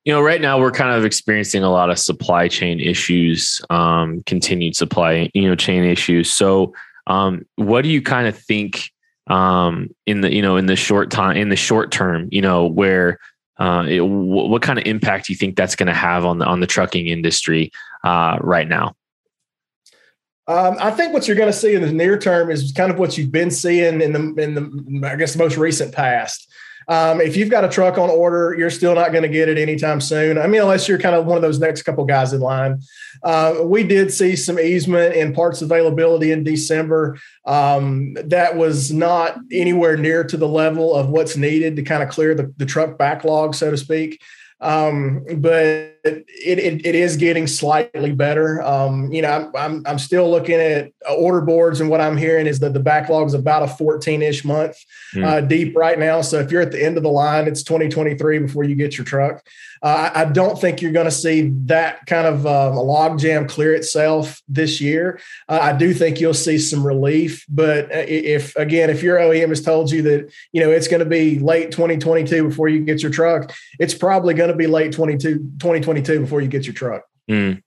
You 0.03 0.11
know 0.11 0.21
right 0.21 0.41
now 0.41 0.59
we're 0.59 0.71
kind 0.71 0.95
of 0.95 1.05
experiencing 1.05 1.63
a 1.63 1.71
lot 1.71 1.89
of 1.89 1.97
supply 1.97 2.49
chain 2.49 2.81
issues 2.81 3.61
um, 3.69 4.23
continued 4.25 4.75
supply 4.75 5.29
you 5.33 5.47
know 5.47 5.55
chain 5.55 5.85
issues. 5.85 6.29
So 6.29 6.73
um, 7.07 7.45
what 7.55 7.83
do 7.83 7.89
you 7.89 8.01
kind 8.01 8.27
of 8.27 8.37
think 8.37 8.91
um, 9.27 9.89
in 10.05 10.21
the 10.21 10.33
you 10.33 10.41
know 10.41 10.57
in 10.57 10.65
the 10.65 10.75
short 10.75 11.11
time 11.11 11.37
in 11.37 11.49
the 11.49 11.55
short 11.55 11.91
term 11.91 12.27
you 12.31 12.41
know 12.41 12.65
where 12.65 13.19
uh, 13.57 13.85
it, 13.87 13.99
w- 13.99 14.49
what 14.49 14.61
kind 14.61 14.79
of 14.79 14.85
impact 14.85 15.27
do 15.27 15.33
you 15.33 15.37
think 15.37 15.55
that's 15.55 15.75
going 15.75 15.87
to 15.87 15.93
have 15.93 16.25
on 16.25 16.39
the 16.39 16.45
on 16.45 16.59
the 16.59 16.67
trucking 16.67 17.07
industry 17.07 17.71
uh, 18.03 18.37
right 18.41 18.67
now 18.67 18.95
um, 20.47 20.75
I 20.79 20.91
think 20.91 21.13
what 21.13 21.27
you're 21.27 21.37
going 21.37 21.51
to 21.51 21.57
see 21.57 21.75
in 21.75 21.81
the 21.81 21.91
near 21.91 22.17
term 22.17 22.49
is 22.49 22.73
kind 22.75 22.91
of 22.91 22.97
what 22.97 23.17
you've 23.17 23.31
been 23.31 23.51
seeing 23.51 24.01
in 24.01 24.11
the 24.11 24.43
in 24.43 24.55
the 24.55 25.07
I 25.07 25.15
guess 25.15 25.33
the 25.33 25.39
most 25.39 25.55
recent 25.55 25.93
past. 25.93 26.51
Um, 26.87 27.21
if 27.21 27.37
you've 27.37 27.49
got 27.49 27.63
a 27.63 27.69
truck 27.69 27.97
on 27.97 28.09
order, 28.09 28.55
you're 28.57 28.69
still 28.69 28.95
not 28.95 29.11
going 29.11 29.23
to 29.23 29.29
get 29.29 29.49
it 29.49 29.57
anytime 29.57 30.01
soon. 30.01 30.37
I 30.37 30.47
mean, 30.47 30.61
unless 30.61 30.87
you're 30.87 30.97
kind 30.97 31.15
of 31.15 31.25
one 31.25 31.37
of 31.37 31.41
those 31.41 31.59
next 31.59 31.83
couple 31.83 32.05
guys 32.05 32.33
in 32.33 32.41
line. 32.41 32.81
Uh, 33.23 33.55
we 33.63 33.83
did 33.83 34.11
see 34.11 34.35
some 34.35 34.59
easement 34.59 35.15
in 35.15 35.33
parts 35.33 35.61
availability 35.61 36.31
in 36.31 36.43
December. 36.43 37.17
Um, 37.45 38.13
that 38.25 38.55
was 38.55 38.91
not 38.91 39.37
anywhere 39.51 39.97
near 39.97 40.23
to 40.23 40.37
the 40.37 40.47
level 40.47 40.93
of 40.93 41.09
what's 41.09 41.37
needed 41.37 41.75
to 41.75 41.83
kind 41.83 42.03
of 42.03 42.09
clear 42.09 42.35
the, 42.35 42.53
the 42.57 42.65
truck 42.65 42.97
backlog, 42.97 43.55
so 43.55 43.71
to 43.71 43.77
speak. 43.77 44.21
Um, 44.59 45.25
but 45.37 45.90
it, 46.03 46.25
it, 46.59 46.85
it 46.85 46.95
is 46.95 47.17
getting 47.17 47.47
slightly 47.47 48.11
better. 48.11 48.61
Um, 48.61 49.11
you 49.11 49.21
know, 49.21 49.29
I'm, 49.29 49.55
I'm, 49.55 49.83
I'm, 49.85 49.99
still 49.99 50.29
looking 50.29 50.55
at 50.55 50.91
order 51.09 51.41
boards 51.41 51.79
and 51.79 51.89
what 51.89 52.01
I'm 52.01 52.17
hearing 52.17 52.47
is 52.47 52.59
that 52.59 52.73
the 52.73 52.79
backlog 52.79 53.27
is 53.27 53.33
about 53.33 53.63
a 53.63 53.67
14 53.67 54.21
ish 54.21 54.43
month 54.43 54.77
mm. 55.13 55.25
uh, 55.25 55.41
deep 55.41 55.75
right 55.75 55.99
now. 55.99 56.21
So 56.21 56.39
if 56.39 56.51
you're 56.51 56.61
at 56.61 56.71
the 56.71 56.83
end 56.83 56.97
of 56.97 57.03
the 57.03 57.09
line, 57.09 57.47
it's 57.47 57.63
2023 57.63 58.39
before 58.39 58.63
you 58.63 58.75
get 58.75 58.97
your 58.97 59.05
truck. 59.05 59.43
Uh, 59.83 60.11
I 60.13 60.25
don't 60.25 60.59
think 60.61 60.79
you're 60.79 60.91
going 60.91 61.05
to 61.05 61.11
see 61.11 61.49
that 61.65 62.05
kind 62.05 62.27
of 62.27 62.45
uh, 62.45 62.71
a 62.71 62.77
logjam 62.77 63.49
clear 63.49 63.73
itself 63.73 64.39
this 64.47 64.79
year. 64.79 65.19
Uh, 65.49 65.57
I 65.59 65.73
do 65.73 65.91
think 65.91 66.19
you'll 66.19 66.35
see 66.35 66.59
some 66.59 66.85
relief, 66.85 67.43
but 67.49 67.85
uh, 67.85 68.05
if 68.07 68.55
again, 68.57 68.91
if 68.91 69.01
your 69.01 69.17
OEM 69.17 69.49
has 69.49 69.63
told 69.63 69.89
you 69.89 70.03
that 70.03 70.31
you 70.51 70.61
know 70.61 70.69
it's 70.69 70.87
going 70.87 70.99
to 70.99 71.09
be 71.09 71.39
late 71.39 71.71
2022 71.71 72.49
before 72.49 72.69
you 72.69 72.81
get 72.81 73.01
your 73.01 73.09
truck, 73.09 73.51
it's 73.79 73.95
probably 73.95 74.35
going 74.35 74.51
to 74.51 74.55
be 74.55 74.67
late 74.67 74.91
22 74.91 75.39
2022 75.57 75.90
before 75.93 76.41
you 76.41 76.47
get 76.47 76.65
your 76.65 76.73
truck. 76.73 77.03
Mm. 77.29 77.61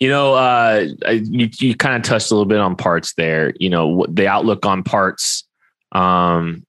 You 0.00 0.08
know, 0.08 0.34
uh, 0.34 0.88
you, 1.08 1.48
you 1.58 1.76
kind 1.76 1.96
of 1.96 2.02
touched 2.02 2.30
a 2.30 2.34
little 2.34 2.46
bit 2.46 2.58
on 2.58 2.74
parts 2.74 3.14
there. 3.14 3.54
You 3.60 3.70
know, 3.70 4.04
the 4.08 4.26
outlook 4.26 4.66
on 4.66 4.82
parts. 4.82 5.46
Um, 5.92 6.66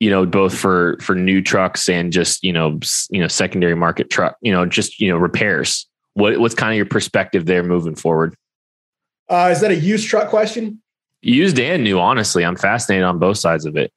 you 0.00 0.10
know, 0.10 0.26
both 0.26 0.56
for 0.56 0.96
for 1.00 1.14
new 1.14 1.42
trucks 1.42 1.88
and 1.88 2.12
just 2.12 2.42
you 2.44 2.52
know 2.52 2.78
you 3.10 3.20
know 3.20 3.28
secondary 3.28 3.74
market 3.74 4.10
truck, 4.10 4.36
you 4.40 4.52
know, 4.52 4.66
just 4.66 5.00
you 5.00 5.08
know 5.08 5.16
repairs. 5.16 5.86
What 6.14 6.38
what's 6.38 6.54
kind 6.54 6.72
of 6.72 6.76
your 6.76 6.86
perspective 6.86 7.46
there 7.46 7.62
moving 7.62 7.94
forward? 7.94 8.34
Uh, 9.28 9.50
is 9.52 9.60
that 9.60 9.70
a 9.70 9.76
used 9.76 10.08
truck 10.08 10.28
question? 10.28 10.82
Used 11.20 11.58
and 11.58 11.82
new, 11.82 11.98
honestly, 11.98 12.44
I'm 12.44 12.56
fascinated 12.56 13.04
on 13.04 13.18
both 13.18 13.38
sides 13.38 13.66
of 13.66 13.76
it. 13.76 13.92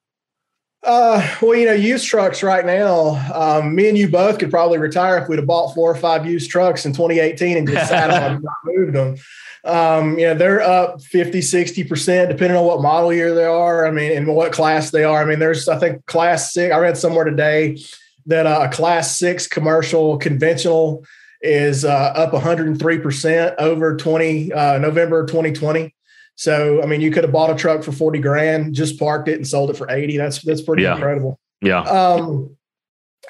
Uh, 0.83 1.35
well, 1.41 1.55
you 1.55 1.65
know, 1.65 1.73
used 1.73 2.07
trucks 2.07 2.41
right 2.41 2.65
now, 2.65 3.09
um, 3.33 3.75
me 3.75 3.87
and 3.87 3.97
you 3.97 4.09
both 4.09 4.39
could 4.39 4.49
probably 4.49 4.79
retire 4.79 5.19
if 5.19 5.29
we'd 5.29 5.37
have 5.37 5.45
bought 5.45 5.75
four 5.75 5.91
or 5.91 5.95
five 5.95 6.25
used 6.25 6.49
trucks 6.49 6.87
in 6.87 6.93
2018 6.93 7.57
and 7.57 7.67
just 7.67 7.87
sat 7.87 8.09
on 8.09 8.19
them 8.19 8.35
and 8.35 8.43
not 8.43 8.55
moved 8.65 8.95
them. 8.95 9.15
Um, 9.63 10.17
you 10.17 10.25
know, 10.25 10.33
they're 10.33 10.61
up 10.61 11.03
50, 11.03 11.39
60%, 11.39 12.29
depending 12.29 12.57
on 12.57 12.65
what 12.65 12.81
model 12.81 13.13
year 13.13 13.35
they 13.35 13.45
are. 13.45 13.85
I 13.85 13.91
mean, 13.91 14.11
and 14.11 14.27
what 14.27 14.53
class 14.53 14.89
they 14.89 15.03
are. 15.03 15.21
I 15.21 15.25
mean, 15.25 15.37
there's, 15.37 15.69
I 15.69 15.77
think, 15.77 16.03
class 16.07 16.51
six. 16.51 16.73
I 16.73 16.79
read 16.79 16.97
somewhere 16.97 17.25
today 17.25 17.77
that 18.25 18.47
uh, 18.47 18.67
a 18.67 18.69
class 18.73 19.19
six 19.19 19.45
commercial 19.47 20.17
conventional 20.17 21.05
is 21.41 21.85
uh, 21.85 21.89
up 21.89 22.31
103% 22.31 23.55
over 23.59 23.97
20, 23.97 24.51
uh, 24.51 24.77
November 24.79 25.27
2020. 25.27 25.93
So, 26.35 26.81
I 26.81 26.85
mean, 26.85 27.01
you 27.01 27.11
could 27.11 27.23
have 27.23 27.33
bought 27.33 27.51
a 27.51 27.55
truck 27.55 27.83
for 27.83 27.91
40 27.91 28.19
grand, 28.19 28.73
just 28.73 28.97
parked 28.97 29.27
it 29.27 29.35
and 29.35 29.47
sold 29.47 29.69
it 29.69 29.77
for 29.77 29.89
80. 29.89 30.17
That's, 30.17 30.41
that's 30.41 30.61
pretty 30.61 30.83
yeah. 30.83 30.93
incredible. 30.93 31.39
Yeah. 31.61 31.81
Um, 31.81 32.55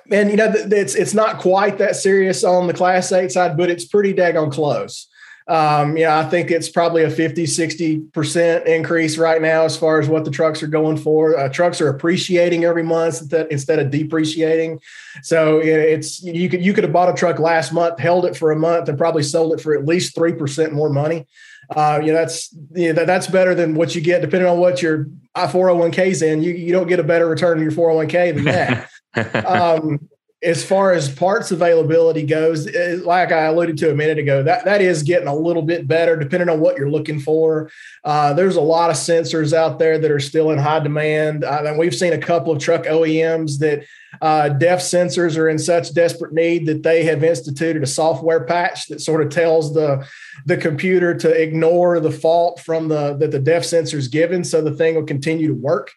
and 0.09 0.29
you 0.29 0.37
know, 0.37 0.51
it's, 0.53 0.95
it's 0.95 1.13
not 1.13 1.39
quite 1.39 1.77
that 1.79 1.95
serious 1.95 2.43
on 2.43 2.67
the 2.67 2.73
class 2.73 3.11
eight 3.11 3.31
side, 3.31 3.57
but 3.57 3.69
it's 3.69 3.85
pretty 3.85 4.13
daggone 4.13 4.51
close. 4.51 5.07
Um, 5.47 5.97
yeah, 5.97 6.17
I 6.17 6.29
think 6.29 6.51
it's 6.51 6.69
probably 6.69 7.03
a 7.03 7.09
50, 7.09 7.43
60% 7.45 8.65
increase 8.65 9.17
right 9.17 9.41
now 9.41 9.63
as 9.63 9.75
far 9.75 9.99
as 9.99 10.07
what 10.07 10.23
the 10.23 10.31
trucks 10.31 10.61
are 10.61 10.67
going 10.67 10.97
for. 10.97 11.37
Uh, 11.37 11.49
trucks 11.49 11.81
are 11.81 11.89
appreciating 11.89 12.63
every 12.63 12.83
month 12.83 13.33
instead 13.33 13.79
of 13.79 13.89
depreciating. 13.89 14.79
So 15.23 15.59
it's 15.59 16.21
you 16.23 16.47
could 16.47 16.63
you 16.63 16.73
could 16.73 16.83
have 16.83 16.93
bought 16.93 17.09
a 17.09 17.13
truck 17.13 17.39
last 17.39 17.73
month, 17.73 17.99
held 17.99 18.25
it 18.25 18.37
for 18.37 18.51
a 18.51 18.55
month, 18.55 18.87
and 18.87 18.97
probably 18.97 19.23
sold 19.23 19.53
it 19.53 19.61
for 19.61 19.75
at 19.77 19.85
least 19.85 20.15
three 20.15 20.33
percent 20.33 20.73
more 20.73 20.89
money. 20.89 21.27
Uh, 21.75 22.01
you 22.03 22.11
know, 22.11 22.19
that's 22.19 22.53
you 22.73 22.93
know, 22.93 23.05
that's 23.05 23.27
better 23.27 23.55
than 23.55 23.75
what 23.75 23.95
you 23.95 24.01
get 24.01 24.21
depending 24.21 24.49
on 24.49 24.57
what 24.57 24.81
your 24.81 25.07
I 25.33 25.47
401k 25.47 26.07
is 26.07 26.21
in. 26.21 26.43
You 26.43 26.51
you 26.51 26.73
don't 26.73 26.87
get 26.87 26.99
a 26.99 27.03
better 27.03 27.27
return 27.27 27.57
on 27.57 27.63
your 27.63 27.71
401k 27.71 28.35
than 28.35 28.43
that. 28.45 29.45
um, 29.45 30.09
as 30.43 30.65
far 30.65 30.91
as 30.91 31.13
parts 31.13 31.51
availability 31.51 32.25
goes, 32.25 32.67
eh, 32.67 32.97
like 33.03 33.31
I 33.31 33.43
alluded 33.43 33.77
to 33.77 33.91
a 33.91 33.95
minute 33.95 34.17
ago, 34.17 34.41
that, 34.41 34.65
that 34.65 34.81
is 34.81 35.03
getting 35.03 35.27
a 35.27 35.35
little 35.35 35.61
bit 35.61 35.87
better 35.87 36.15
depending 36.15 36.49
on 36.49 36.59
what 36.59 36.77
you're 36.77 36.89
looking 36.89 37.19
for. 37.19 37.69
Uh, 38.03 38.33
there's 38.33 38.55
a 38.55 38.61
lot 38.61 38.89
of 38.89 38.95
sensors 38.95 39.53
out 39.53 39.77
there 39.77 39.99
that 39.99 40.09
are 40.09 40.19
still 40.19 40.49
in 40.49 40.57
high 40.57 40.79
demand. 40.79 41.43
Uh, 41.43 41.63
and 41.67 41.77
we've 41.77 41.93
seen 41.93 42.13
a 42.13 42.17
couple 42.17 42.51
of 42.51 42.59
truck 42.59 42.85
OEMs 42.85 43.59
that 43.59 43.85
uh, 44.19 44.49
DEF 44.49 44.79
sensors 44.79 45.37
are 45.37 45.47
in 45.47 45.59
such 45.59 45.93
desperate 45.93 46.33
need 46.33 46.65
that 46.65 46.81
they 46.81 47.03
have 47.03 47.23
instituted 47.23 47.83
a 47.83 47.87
software 47.87 48.43
patch 48.43 48.87
that 48.87 48.99
sort 48.99 49.21
of 49.21 49.29
tells 49.29 49.75
the, 49.75 50.05
the 50.47 50.57
computer 50.57 51.13
to 51.13 51.29
ignore 51.29 51.99
the 51.99 52.11
fault 52.11 52.59
from 52.59 52.87
the 52.87 53.15
that 53.17 53.31
the 53.31 53.39
DEF 53.39 53.63
sensor 53.63 53.97
is 53.97 54.07
given 54.07 54.43
so 54.43 54.61
the 54.61 54.75
thing 54.75 54.95
will 54.95 55.03
continue 55.03 55.49
to 55.49 55.53
work. 55.53 55.91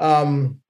Um, 0.00 0.61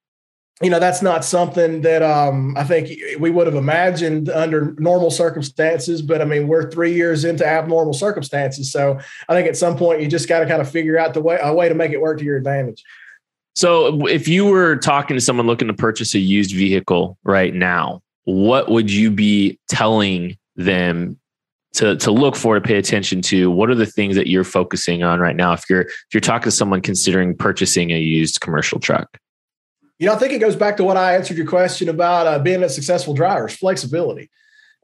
you 0.62 0.70
know 0.70 0.78
that's 0.78 1.02
not 1.02 1.24
something 1.24 1.80
that 1.82 2.02
um, 2.02 2.56
I 2.56 2.64
think 2.64 2.88
we 3.18 3.30
would 3.30 3.46
have 3.46 3.56
imagined 3.56 4.30
under 4.30 4.74
normal 4.78 5.10
circumstances. 5.10 6.02
But 6.02 6.22
I 6.22 6.24
mean, 6.24 6.46
we're 6.46 6.70
three 6.70 6.94
years 6.94 7.24
into 7.24 7.46
abnormal 7.46 7.94
circumstances, 7.94 8.70
so 8.70 8.98
I 9.28 9.34
think 9.34 9.48
at 9.48 9.56
some 9.56 9.76
point 9.76 10.00
you 10.00 10.08
just 10.08 10.28
got 10.28 10.40
to 10.40 10.46
kind 10.46 10.62
of 10.62 10.70
figure 10.70 10.98
out 10.98 11.14
the 11.14 11.20
way 11.20 11.38
a 11.42 11.52
way 11.52 11.68
to 11.68 11.74
make 11.74 11.92
it 11.92 12.00
work 12.00 12.18
to 12.18 12.24
your 12.24 12.36
advantage. 12.36 12.82
So, 13.54 14.06
if 14.06 14.28
you 14.28 14.46
were 14.46 14.76
talking 14.76 15.16
to 15.16 15.20
someone 15.20 15.46
looking 15.46 15.68
to 15.68 15.74
purchase 15.74 16.14
a 16.14 16.18
used 16.18 16.54
vehicle 16.54 17.18
right 17.24 17.52
now, 17.52 18.00
what 18.24 18.70
would 18.70 18.90
you 18.90 19.10
be 19.10 19.58
telling 19.68 20.38
them 20.56 21.18
to 21.74 21.96
to 21.96 22.10
look 22.12 22.36
for 22.36 22.54
to 22.54 22.60
pay 22.60 22.76
attention 22.76 23.20
to? 23.22 23.50
What 23.50 23.68
are 23.68 23.74
the 23.74 23.86
things 23.86 24.14
that 24.14 24.28
you're 24.28 24.44
focusing 24.44 25.02
on 25.02 25.20
right 25.20 25.36
now? 25.36 25.52
If 25.52 25.64
you're 25.68 25.82
if 25.82 26.06
you're 26.14 26.20
talking 26.20 26.44
to 26.44 26.50
someone 26.50 26.80
considering 26.80 27.36
purchasing 27.36 27.90
a 27.90 27.98
used 27.98 28.40
commercial 28.40 28.78
truck. 28.78 29.18
You 30.02 30.08
know, 30.08 30.14
I 30.14 30.18
think 30.18 30.32
it 30.32 30.40
goes 30.40 30.56
back 30.56 30.78
to 30.78 30.84
what 30.84 30.96
I 30.96 31.14
answered 31.14 31.36
your 31.36 31.46
question 31.46 31.88
about 31.88 32.26
uh, 32.26 32.40
being 32.40 32.64
a 32.64 32.68
successful 32.68 33.14
driver, 33.14 33.46
flexibility. 33.46 34.32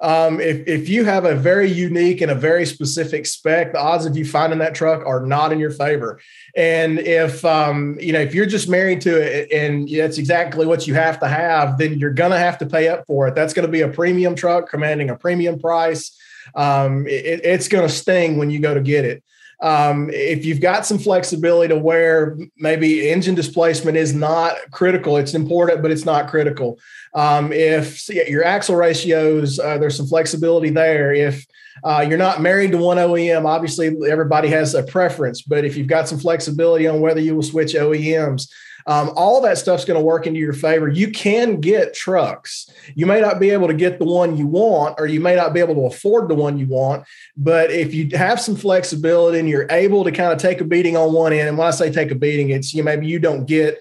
Um, 0.00 0.38
if, 0.40 0.64
if 0.68 0.88
you 0.88 1.04
have 1.06 1.24
a 1.24 1.34
very 1.34 1.68
unique 1.68 2.20
and 2.20 2.30
a 2.30 2.36
very 2.36 2.64
specific 2.64 3.26
spec, 3.26 3.72
the 3.72 3.80
odds 3.80 4.06
of 4.06 4.16
you 4.16 4.24
finding 4.24 4.60
that 4.60 4.76
truck 4.76 5.04
are 5.04 5.26
not 5.26 5.52
in 5.52 5.58
your 5.58 5.72
favor. 5.72 6.20
And 6.54 7.00
if 7.00 7.44
um, 7.44 7.98
you 7.98 8.12
know 8.12 8.20
if 8.20 8.32
you're 8.32 8.46
just 8.46 8.68
married 8.68 9.00
to 9.00 9.20
it 9.20 9.50
and 9.50 9.88
that's 9.88 10.18
exactly 10.18 10.66
what 10.66 10.86
you 10.86 10.94
have 10.94 11.18
to 11.18 11.26
have, 11.26 11.78
then 11.78 11.98
you're 11.98 12.10
gonna 12.10 12.38
have 12.38 12.58
to 12.58 12.66
pay 12.66 12.86
up 12.86 13.04
for 13.08 13.26
it. 13.26 13.34
That's 13.34 13.52
going 13.52 13.66
to 13.66 13.72
be 13.72 13.80
a 13.80 13.88
premium 13.88 14.36
truck 14.36 14.70
commanding 14.70 15.10
a 15.10 15.16
premium 15.16 15.58
price. 15.58 16.16
Um, 16.54 17.08
it, 17.08 17.40
it's 17.42 17.66
going 17.66 17.88
to 17.88 17.92
sting 17.92 18.38
when 18.38 18.50
you 18.50 18.60
go 18.60 18.72
to 18.72 18.80
get 18.80 19.04
it. 19.04 19.24
Um, 19.60 20.08
if 20.12 20.44
you've 20.44 20.60
got 20.60 20.86
some 20.86 20.98
flexibility 20.98 21.74
to 21.74 21.78
where 21.78 22.36
maybe 22.56 23.10
engine 23.10 23.34
displacement 23.34 23.96
is 23.96 24.14
not 24.14 24.56
critical, 24.70 25.16
it's 25.16 25.34
important, 25.34 25.82
but 25.82 25.90
it's 25.90 26.04
not 26.04 26.28
critical. 26.28 26.78
Um, 27.14 27.52
if 27.52 28.08
your 28.08 28.44
axle 28.44 28.76
ratios, 28.76 29.58
uh, 29.58 29.78
there's 29.78 29.96
some 29.96 30.06
flexibility 30.06 30.70
there. 30.70 31.12
If 31.12 31.44
uh, 31.82 32.04
you're 32.08 32.18
not 32.18 32.40
married 32.40 32.72
to 32.72 32.78
one 32.78 32.98
OEM, 32.98 33.46
obviously 33.46 33.96
everybody 34.08 34.48
has 34.48 34.74
a 34.74 34.82
preference, 34.84 35.42
but 35.42 35.64
if 35.64 35.76
you've 35.76 35.86
got 35.86 36.08
some 36.08 36.18
flexibility 36.18 36.86
on 36.86 37.00
whether 37.00 37.20
you 37.20 37.34
will 37.34 37.42
switch 37.42 37.74
OEMs, 37.74 38.48
um, 38.88 39.12
all 39.16 39.42
that 39.42 39.58
stuff's 39.58 39.84
going 39.84 40.00
to 40.00 40.04
work 40.04 40.26
into 40.26 40.40
your 40.40 40.54
favor. 40.54 40.88
You 40.88 41.10
can 41.10 41.60
get 41.60 41.92
trucks. 41.92 42.70
You 42.94 43.04
may 43.04 43.20
not 43.20 43.38
be 43.38 43.50
able 43.50 43.68
to 43.68 43.74
get 43.74 43.98
the 43.98 44.06
one 44.06 44.38
you 44.38 44.46
want, 44.46 44.98
or 44.98 45.06
you 45.06 45.20
may 45.20 45.36
not 45.36 45.52
be 45.52 45.60
able 45.60 45.74
to 45.74 45.84
afford 45.94 46.28
the 46.28 46.34
one 46.34 46.56
you 46.56 46.66
want. 46.66 47.04
But 47.36 47.70
if 47.70 47.92
you 47.92 48.08
have 48.16 48.40
some 48.40 48.56
flexibility 48.56 49.40
and 49.40 49.48
you're 49.48 49.66
able 49.68 50.04
to 50.04 50.10
kind 50.10 50.32
of 50.32 50.38
take 50.38 50.62
a 50.62 50.64
beating 50.64 50.96
on 50.96 51.12
one 51.12 51.34
end, 51.34 51.50
and 51.50 51.58
when 51.58 51.68
I 51.68 51.70
say 51.70 51.92
take 51.92 52.10
a 52.10 52.14
beating, 52.14 52.48
it's 52.48 52.72
you 52.72 52.82
maybe 52.82 53.06
you 53.06 53.18
don't 53.18 53.44
get 53.44 53.78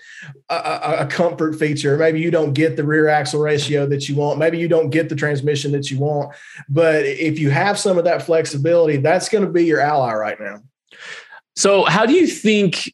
a, 0.50 0.98
a 1.00 1.06
comfort 1.06 1.56
feature, 1.56 1.96
maybe 1.96 2.20
you 2.20 2.30
don't 2.30 2.52
get 2.52 2.76
the 2.76 2.84
rear 2.84 3.08
axle 3.08 3.40
ratio 3.40 3.88
that 3.88 4.10
you 4.10 4.16
want, 4.16 4.40
maybe 4.40 4.58
you 4.58 4.68
don't 4.68 4.90
get 4.90 5.08
the 5.08 5.16
transmission 5.16 5.72
that 5.72 5.90
you 5.90 6.00
want. 6.00 6.36
But 6.68 7.06
if 7.06 7.40
you 7.40 7.50
have 7.50 7.80
some 7.80 7.98
of 7.98 8.04
that 8.04 8.24
flexibility, 8.24 8.98
that's 8.98 9.30
going 9.30 9.46
to 9.46 9.50
be 9.50 9.64
your 9.64 9.80
ally 9.80 10.14
right 10.16 10.38
now. 10.38 10.64
So, 11.56 11.86
how 11.86 12.06
do 12.06 12.14
you 12.14 12.28
think 12.28 12.94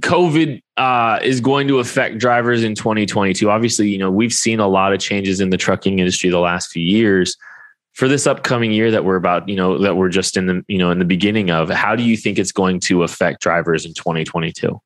COVID 0.00 0.60
uh, 0.76 1.20
is 1.22 1.40
going 1.40 1.68
to 1.68 1.78
affect 1.78 2.18
drivers 2.18 2.64
in 2.64 2.74
2022. 2.74 3.48
Obviously, 3.48 3.88
you 3.88 3.98
know 3.98 4.10
we've 4.10 4.32
seen 4.32 4.60
a 4.60 4.68
lot 4.68 4.92
of 4.92 5.00
changes 5.00 5.40
in 5.40 5.50
the 5.50 5.56
trucking 5.56 5.98
industry 5.98 6.30
the 6.30 6.38
last 6.38 6.70
few 6.70 6.82
years. 6.82 7.36
For 7.92 8.08
this 8.08 8.26
upcoming 8.26 8.72
year 8.72 8.90
that 8.90 9.04
we're 9.04 9.14
about, 9.14 9.48
you 9.48 9.54
know, 9.54 9.78
that 9.78 9.96
we're 9.96 10.08
just 10.08 10.36
in 10.36 10.46
the, 10.46 10.64
you 10.66 10.78
know, 10.78 10.90
in 10.90 10.98
the 10.98 11.04
beginning 11.04 11.52
of, 11.52 11.70
how 11.70 11.94
do 11.94 12.02
you 12.02 12.16
think 12.16 12.40
it's 12.40 12.50
going 12.50 12.80
to 12.80 13.04
affect 13.04 13.40
drivers 13.40 13.86
in 13.86 13.94
2022? 13.94 14.80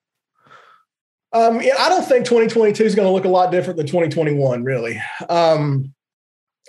Um, 1.33 1.62
yeah, 1.62 1.77
I 1.79 1.88
don't 1.88 2.05
think 2.05 2.27
2022 2.27 2.85
is 2.85 2.95
going 2.95 3.07
to 3.07 3.12
look 3.12 3.25
a 3.25 3.29
lot 3.29 3.50
different 3.50 3.79
than 3.79 3.87
2021, 3.87 4.62
really. 4.62 5.00
Um, 5.29 5.95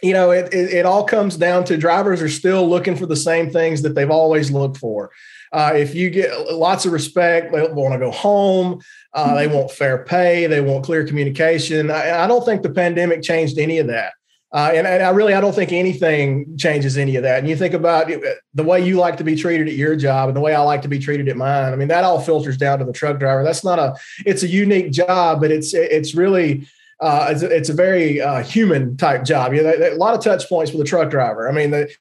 you 0.01 0.13
know, 0.13 0.31
it, 0.31 0.53
it, 0.53 0.73
it 0.73 0.85
all 0.85 1.03
comes 1.03 1.37
down 1.37 1.65
to 1.65 1.77
drivers 1.77 2.21
are 2.21 2.29
still 2.29 2.67
looking 2.67 2.95
for 2.95 3.05
the 3.05 3.15
same 3.15 3.49
things 3.49 3.81
that 3.81 3.95
they've 3.95 4.09
always 4.09 4.51
looked 4.51 4.77
for. 4.77 5.11
Uh, 5.51 5.71
if 5.75 5.95
you 5.95 6.09
get 6.09 6.51
lots 6.51 6.85
of 6.85 6.91
respect, 6.91 7.51
they 7.51 7.61
want 7.61 7.93
to 7.93 7.99
go 7.99 8.11
home. 8.11 8.81
Uh, 9.13 9.35
they 9.35 9.47
want 9.47 9.71
fair 9.71 10.03
pay. 10.03 10.47
They 10.47 10.61
want 10.61 10.83
clear 10.83 11.05
communication. 11.05 11.89
I, 11.89 12.23
I 12.23 12.27
don't 12.27 12.45
think 12.45 12.61
the 12.61 12.69
pandemic 12.69 13.23
changed 13.23 13.57
any 13.57 13.79
of 13.79 13.87
that. 13.87 14.13
Uh, 14.51 14.71
and, 14.73 14.87
and, 14.87 15.03
I 15.03 15.09
really, 15.11 15.35
I 15.35 15.41
don't 15.41 15.53
think 15.53 15.71
anything 15.71 16.57
changes 16.57 16.97
any 16.97 17.15
of 17.17 17.23
that. 17.23 17.39
And 17.39 17.47
you 17.47 17.55
think 17.55 17.75
about 17.75 18.09
it, 18.09 18.23
the 18.55 18.63
way 18.63 18.83
you 18.83 18.97
like 18.97 19.17
to 19.17 19.23
be 19.23 19.35
treated 19.35 19.67
at 19.67 19.75
your 19.75 19.95
job 19.95 20.27
and 20.27 20.35
the 20.35 20.41
way 20.41 20.55
I 20.55 20.61
like 20.61 20.81
to 20.83 20.87
be 20.87 20.97
treated 20.97 21.29
at 21.29 21.37
mine. 21.37 21.71
I 21.71 21.75
mean, 21.75 21.87
that 21.89 22.03
all 22.03 22.19
filters 22.19 22.57
down 22.57 22.79
to 22.79 22.85
the 22.85 22.93
truck 22.93 23.19
driver. 23.19 23.43
That's 23.43 23.63
not 23.63 23.77
a, 23.77 23.95
it's 24.25 24.41
a 24.41 24.47
unique 24.47 24.91
job, 24.91 25.39
but 25.39 25.51
it's, 25.51 25.75
it's 25.75 26.15
really, 26.15 26.67
uh, 26.99 27.27
it's, 27.29 27.43
a, 27.43 27.55
it's, 27.55 27.69
a, 27.69 27.73
very 27.73 28.21
uh, 28.21 28.41
human 28.41 28.97
type 28.97 29.23
job. 29.23 29.53
You 29.53 29.61
know, 29.61 29.71
a 29.71 29.95
lot 29.95 30.15
of 30.15 30.23
touch 30.23 30.49
points 30.49 30.71
with 30.71 30.81
a 30.81 30.89
truck 30.89 31.11
driver. 31.11 31.47
I 31.47 31.51
mean, 31.51 31.69
the, 31.69 31.93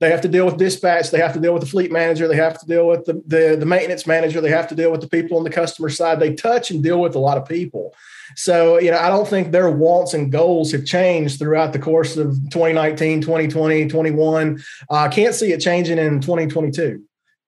they 0.00 0.10
have 0.10 0.20
to 0.22 0.28
deal 0.28 0.46
with 0.46 0.56
dispatch. 0.56 1.10
They 1.10 1.18
have 1.18 1.32
to 1.34 1.40
deal 1.40 1.52
with 1.52 1.62
the 1.62 1.68
fleet 1.68 1.92
manager. 1.92 2.28
They 2.28 2.36
have 2.36 2.58
to 2.60 2.66
deal 2.66 2.86
with 2.86 3.04
the, 3.04 3.22
the, 3.26 3.56
the 3.58 3.66
maintenance 3.66 4.06
manager. 4.06 4.40
They 4.40 4.50
have 4.50 4.68
to 4.68 4.74
deal 4.74 4.90
with 4.90 5.00
the 5.00 5.08
people 5.08 5.36
on 5.38 5.44
the 5.44 5.50
customer 5.50 5.88
side. 5.88 6.20
They 6.20 6.34
touch 6.34 6.70
and 6.70 6.82
deal 6.82 7.00
with 7.00 7.14
a 7.14 7.18
lot 7.18 7.38
of 7.38 7.48
people. 7.48 7.94
So, 8.34 8.78
you 8.78 8.90
know, 8.90 8.98
I 8.98 9.08
don't 9.08 9.28
think 9.28 9.52
their 9.52 9.70
wants 9.70 10.14
and 10.14 10.32
goals 10.32 10.72
have 10.72 10.84
changed 10.84 11.38
throughout 11.38 11.72
the 11.72 11.78
course 11.78 12.16
of 12.16 12.34
2019, 12.50 13.20
2020, 13.20 13.88
21. 13.88 14.62
I 14.90 15.06
uh, 15.06 15.10
can't 15.10 15.34
see 15.34 15.52
it 15.52 15.60
changing 15.60 15.98
in 15.98 16.20
2022. 16.20 17.02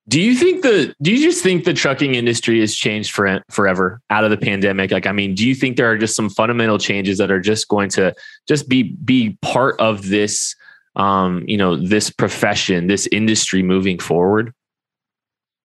Do 0.08 0.22
you 0.22 0.34
think 0.34 0.62
the 0.62 0.94
do 1.02 1.12
you 1.12 1.22
just 1.22 1.42
think 1.42 1.64
the 1.64 1.74
trucking 1.74 2.14
industry 2.14 2.60
has 2.60 2.74
changed 2.74 3.10
for 3.12 3.44
forever 3.50 4.00
out 4.08 4.24
of 4.24 4.30
the 4.30 4.38
pandemic? 4.38 4.90
Like, 4.90 5.06
I 5.06 5.12
mean, 5.12 5.34
do 5.34 5.46
you 5.46 5.54
think 5.54 5.76
there 5.76 5.90
are 5.90 5.98
just 5.98 6.16
some 6.16 6.30
fundamental 6.30 6.78
changes 6.78 7.18
that 7.18 7.30
are 7.30 7.40
just 7.40 7.68
going 7.68 7.90
to 7.90 8.14
just 8.48 8.70
be 8.70 8.84
be 9.04 9.36
part 9.42 9.78
of 9.78 10.08
this 10.08 10.56
um, 10.98 11.44
you 11.46 11.56
know, 11.56 11.76
this 11.76 12.10
profession, 12.10 12.88
this 12.88 13.08
industry 13.10 13.62
moving 13.62 13.98
forward? 13.98 14.52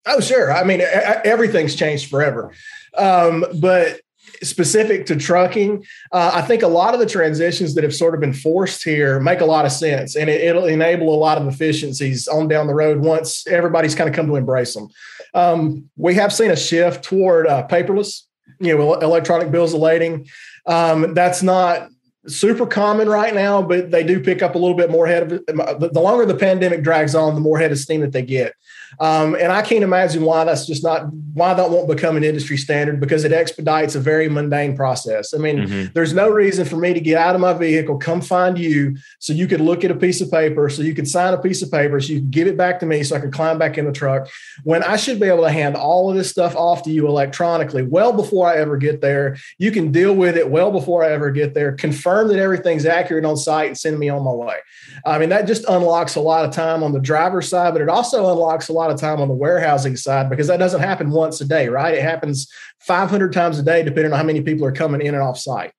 Oh, 0.06 0.20
sure. 0.20 0.52
I 0.52 0.63
mean, 0.63 0.82
everything's 0.82 1.75
changed 1.75 2.10
forever. 2.10 2.52
Um, 2.98 3.46
but 3.60 4.02
specific 4.42 5.06
to 5.08 5.16
trucking, 5.16 5.86
uh, 6.12 6.32
I 6.34 6.42
think 6.42 6.62
a 6.62 6.68
lot 6.68 6.94
of 6.94 7.00
the 7.00 7.06
transitions 7.06 7.74
that 7.75 7.84
have 7.84 7.96
sort 7.96 8.13
of 8.13 8.20
been 8.20 8.34
forced 8.34 8.84
here 8.84 9.20
make 9.20 9.42
a 9.42 9.46
lot 9.46 9.66
of 9.66 9.72
sense, 9.72 10.16
and 10.16 10.30
it, 10.30 10.54
will 10.56 10.66
enable 10.66 11.13
a 11.13 11.18
lot 11.18 11.38
of 11.38 11.48
efficiencies 11.48 12.28
on 12.28 12.48
down 12.48 12.68
the 12.68 12.74
road 12.74 13.00
once 13.00 13.48
everybody's 13.48 13.96
kind 13.96 14.10
of 14.10 14.16
come 14.16 14.28
to 14.28 14.36
embrace 14.36 14.74
them. 14.74 14.90
Um, 15.34 15.90
we 15.96 16.16
have 16.16 16.34
seen 16.34 16.52
a 16.52 16.56
shift 16.56 17.04
toward 17.04 17.48
uh, 17.48 17.66
paperless, 17.68 18.24
you 18.60 18.78
know, 18.78 18.96
electronic 18.96 19.52
bills 19.52 19.74
of 19.74 19.80
lading. 19.80 20.28
Um, 20.68 21.13
that's 21.13 21.42
not 21.42 21.90
super 22.27 22.65
common 22.65 23.10
right 23.10 23.34
now, 23.34 23.62
but 23.62 23.92
they 23.92 24.03
do 24.03 24.20
pick 24.20 24.42
up 24.42 24.56
a 24.56 24.58
little 24.58 24.77
bit 24.77 24.89
more 24.89 25.08
head 25.08 25.24
of 25.24 25.30
the 25.48 26.01
longer 26.01 26.25
the 26.25 26.36
pandemic 26.36 26.84
drags 26.84 27.15
on, 27.15 27.36
the 27.36 27.42
more 27.42 27.58
head 27.58 27.72
of 27.72 27.77
steam 27.77 28.01
that 28.01 28.12
they 28.12 28.22
get. 28.22 28.53
Um, 29.00 29.36
and 29.36 29.52
I 29.52 29.62
can't 29.62 29.84
imagine 29.84 30.24
why 30.24 30.44
that's 30.44 30.66
just 30.66 30.84
not 30.84 31.08
why 31.34 31.54
that 31.54 31.70
won't 31.70 31.88
become 31.88 32.16
an 32.16 32.24
industry 32.24 32.58
standard 32.58 33.00
because 33.00 33.24
it 33.24 33.32
expedites 33.32 33.96
a 33.96 34.00
very 34.00 34.30
mundane 34.30 34.76
process. 34.76 35.34
I 35.34 35.38
mean, 35.38 35.58
mm-hmm. 35.58 35.94
there's 35.94 36.14
no 36.14 36.30
reason 36.30 36.66
for 36.66 36.78
me 36.78 36.94
to 36.94 37.02
get 37.02 37.18
out 37.18 37.34
of 37.34 37.42
my 37.42 37.54
vehicle, 37.54 37.98
come 37.98 38.22
find 38.22 38.58
you, 38.58 38.98
so 39.20 39.34
you 39.34 39.48
could 39.48 39.62
look 39.62 39.84
at 39.84 39.92
a 39.92 39.96
piece 39.96 40.22
of 40.22 40.30
paper, 40.30 40.70
so 40.70 40.84
you 40.84 40.94
could 40.94 41.08
sign 41.08 41.34
a 41.34 41.38
piece 41.38 41.62
of 41.64 41.72
paper, 41.72 42.00
so 42.00 42.14
you 42.14 42.20
could 42.20 42.32
give 42.32 42.48
it 42.48 42.56
back 42.56 42.80
to 42.82 42.86
me, 42.86 43.04
so 43.04 43.16
I 43.16 43.20
could 43.20 43.34
climb 43.34 43.58
back 43.58 43.78
in 43.78 43.86
the 43.86 43.92
truck. 43.92 44.30
When 44.64 44.84
I 44.84 44.96
should 44.96 45.20
be 45.20 45.28
able 45.28 45.44
to 45.44 45.52
hand 45.52 45.76
all 45.76 46.10
of 46.10 46.16
this 46.16 46.30
stuff 46.30 46.56
off 46.56 46.84
to 46.84 46.92
you 46.92 47.08
electronically, 47.08 47.84
well 47.84 48.14
before 48.14 48.48
I 48.48 48.58
ever 48.58 48.78
get 48.78 49.02
there. 49.02 49.38
You 49.58 49.72
can 49.72 49.92
deal 49.92 50.14
with 50.14 50.38
it 50.38 50.50
well 50.50 50.72
before 50.72 51.04
I 51.04 51.12
ever 51.12 51.32
get 51.32 51.54
there. 51.54 51.74
Confirm 51.74 52.28
that 52.30 52.40
everything's 52.40 52.86
accurate 52.86 53.26
on 53.26 53.38
site 53.38 53.68
and 53.68 53.78
send 53.78 54.00
me 54.00 54.10
on 54.10 54.24
my 54.24 54.32
way. 54.32 54.58
I 55.06 55.18
mean, 55.20 55.30
that 55.30 55.48
just 55.48 55.66
unlocks 55.66 56.16
a 56.16 56.22
lot 56.22 56.46
of 56.46 56.52
time 56.52 56.84
on 56.84 56.92
the 56.92 57.00
driver's 57.00 57.50
side, 57.50 57.74
but 57.74 57.82
it 57.82 57.90
also 57.90 58.32
unlocks 58.32 58.70
a 58.70 58.74
lot 58.74 58.83
of 58.92 59.00
time 59.00 59.20
on 59.22 59.28
the 59.28 59.34
warehousing 59.34 59.96
side 59.96 60.30
because 60.30 60.48
that 60.48 60.58
doesn't 60.58 60.82
happen 60.82 61.12
once 61.12 61.42
a 61.42 61.46
day, 61.46 61.70
right? 61.70 61.94
It 61.94 62.02
happens 62.02 62.52
500 62.80 63.34
times 63.34 63.60
a 63.60 63.63
day, 63.63 63.84
depending 63.84 64.12
on 64.13 64.18
how 64.18 64.25
many 64.25 64.42
people 64.42 64.66
are 64.66 64.72
coming 64.72 65.02
in 65.02 65.13
and 65.13 65.24
off 65.24 65.38
site. 65.38 65.72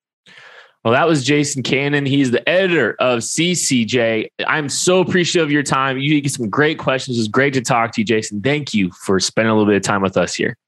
Well, 0.84 0.92
that 0.92 1.08
was 1.08 1.24
Jason 1.24 1.62
Cannon. 1.62 2.04
He's 2.04 2.30
the 2.30 2.46
editor 2.46 2.94
of 3.00 3.20
CCJ. 3.20 4.28
I'm 4.46 4.68
so 4.68 5.00
appreciative 5.00 5.48
of 5.48 5.50
your 5.50 5.62
time. 5.62 5.98
You 5.98 6.20
get 6.20 6.30
some 6.30 6.50
great 6.50 6.78
questions. 6.78 7.16
It 7.16 7.20
was 7.20 7.28
great 7.28 7.54
to 7.54 7.62
talk 7.62 7.92
to 7.92 8.02
you, 8.02 8.04
Jason. 8.04 8.42
Thank 8.42 8.74
you 8.74 8.90
for 8.90 9.18
spending 9.18 9.50
a 9.50 9.54
little 9.54 9.66
bit 9.66 9.76
of 9.76 9.82
time 9.82 10.02
with 10.02 10.18
us 10.18 10.34
here. 10.34 10.58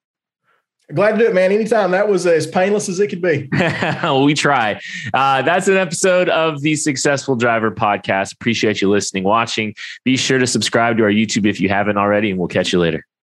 Glad 0.95 1.12
to 1.12 1.19
do 1.19 1.26
it, 1.26 1.35
man. 1.35 1.50
Anytime. 1.50 1.90
That 1.90 2.09
was 2.09 2.26
as 2.26 2.47
painless 2.47 2.88
as 2.88 3.00
it 3.00 3.09
could 3.09 3.23
be. 3.23 3.49
we 4.25 4.35
try. 4.35 4.81
Uh, 5.12 5.43
that's 5.43 5.69
an 5.69 5.76
episode 5.76 6.28
of 6.28 6.61
the 6.62 6.76
Successful 6.76 7.35
Driver 7.37 7.71
podcast. 7.71 8.33
Appreciate 8.33 8.81
you 8.81 8.90
listening, 8.90 9.25
watching. 9.25 9.75
Be 10.05 10.16
sure 10.16 10.38
to 10.38 10.47
subscribe 10.47 10.97
to 10.99 11.05
our 11.05 11.11
YouTube 11.11 11.47
if 11.47 11.61
you 11.61 11.69
haven't 11.69 11.97
already, 11.97 12.31
and 12.31 12.38
we'll 12.38 12.49
catch 12.49 12.73
you 12.73 12.78
later. 12.78 13.07